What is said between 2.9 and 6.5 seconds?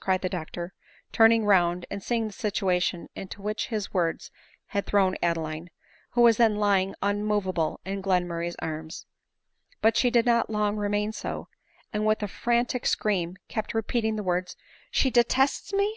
into which his words had thrown Adeline, who was